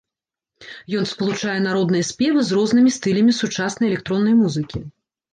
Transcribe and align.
Ён 0.99 1.03
спалучае 1.09 1.57
народныя 1.65 2.07
спевы 2.11 2.41
з 2.47 2.57
рознымі 2.59 2.93
стылямі 2.95 3.35
сучаснай 3.41 3.87
электроннай 3.91 4.35
музыкі. 4.41 4.79